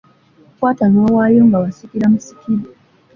[0.55, 2.65] Kwata n’owaayo, nga wasikira musikire.